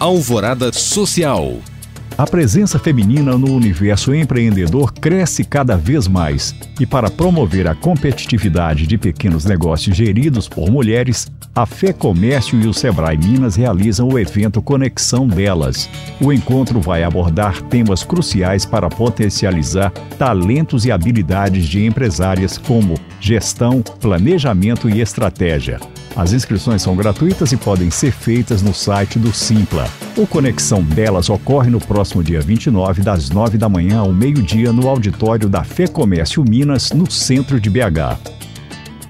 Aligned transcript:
Alvorada 0.00 0.72
Social. 0.72 1.56
A 2.16 2.24
presença 2.24 2.78
feminina 2.78 3.36
no 3.36 3.52
universo 3.52 4.14
empreendedor 4.14 4.92
cresce 4.92 5.42
cada 5.42 5.76
vez 5.76 6.06
mais. 6.06 6.54
E 6.78 6.86
para 6.86 7.10
promover 7.10 7.66
a 7.66 7.74
competitividade 7.74 8.86
de 8.86 8.96
pequenos 8.96 9.44
negócios 9.44 9.96
geridos 9.96 10.48
por 10.48 10.70
mulheres, 10.70 11.26
a 11.52 11.66
Fé 11.66 11.92
Comércio 11.92 12.60
e 12.60 12.68
o 12.68 12.72
Sebrae 12.72 13.18
Minas 13.18 13.56
realizam 13.56 14.06
o 14.08 14.16
evento 14.16 14.62
Conexão 14.62 15.26
Delas. 15.26 15.90
O 16.20 16.32
encontro 16.32 16.80
vai 16.80 17.02
abordar 17.02 17.60
temas 17.62 18.04
cruciais 18.04 18.64
para 18.64 18.88
potencializar 18.88 19.90
talentos 20.16 20.86
e 20.86 20.92
habilidades 20.92 21.66
de 21.66 21.84
empresárias 21.84 22.56
como 22.56 22.94
gestão, 23.20 23.82
planejamento 23.82 24.88
e 24.88 25.00
estratégia. 25.00 25.80
As 26.16 26.32
inscrições 26.32 26.82
são 26.82 26.96
gratuitas 26.96 27.52
e 27.52 27.56
podem 27.56 27.90
ser 27.90 28.12
feitas 28.12 28.62
no 28.62 28.74
site 28.74 29.18
do 29.18 29.32
Simpla. 29.32 29.88
O 30.16 30.26
Conexão 30.26 30.82
Delas 30.82 31.30
ocorre 31.30 31.70
no 31.70 31.78
próximo 31.78 32.22
dia 32.22 32.40
29, 32.40 33.02
das 33.02 33.30
9 33.30 33.56
da 33.56 33.68
manhã 33.68 34.00
ao 34.00 34.12
meio-dia, 34.12 34.72
no 34.72 34.88
auditório 34.88 35.48
da 35.48 35.62
Fê 35.62 35.86
Comércio 35.86 36.42
Minas, 36.42 36.90
no 36.90 37.10
centro 37.10 37.60
de 37.60 37.70
BH. 37.70 38.38